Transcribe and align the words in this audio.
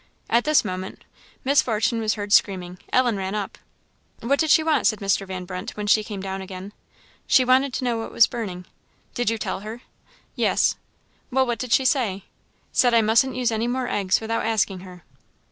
At 0.31 0.45
this 0.45 0.65
moment 0.65 1.03
Miss 1.43 1.61
Fortune 1.61 1.99
was 1.99 2.15
heard 2.15 2.33
screaming; 2.33 2.79
Ellen 2.91 3.17
ran 3.17 3.35
up. 3.35 3.59
"What 4.21 4.39
did 4.39 4.49
she 4.49 4.63
want?" 4.63 4.87
said 4.87 4.97
Mr. 4.97 5.27
Van 5.27 5.45
Brunt, 5.45 5.77
when 5.77 5.85
she 5.85 6.03
came 6.03 6.19
down 6.21 6.41
again. 6.41 6.73
"She 7.27 7.45
wanted 7.45 7.71
to 7.75 7.83
know 7.83 7.99
what 7.99 8.11
was 8.11 8.25
burning." 8.25 8.65
"Did 9.13 9.29
you 9.29 9.37
tell 9.37 9.59
her?" 9.59 9.83
"Yes." 10.35 10.75
"Well, 11.29 11.45
what 11.45 11.59
did 11.59 11.71
she 11.71 11.85
say?" 11.85 12.23
"Said 12.71 12.95
I 12.95 13.01
mustn't 13.03 13.35
use 13.35 13.51
any 13.51 13.67
more 13.67 13.87
eggs 13.87 14.19
without 14.19 14.43
asking 14.43 14.79
her." 14.79 15.03